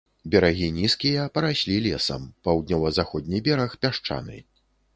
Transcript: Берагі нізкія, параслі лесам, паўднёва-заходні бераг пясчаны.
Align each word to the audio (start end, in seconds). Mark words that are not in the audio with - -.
Берагі 0.35 0.69
нізкія, 0.77 1.25
параслі 1.35 1.75
лесам, 1.85 2.25
паўднёва-заходні 2.49 3.45
бераг 3.51 3.79
пясчаны. 3.87 4.43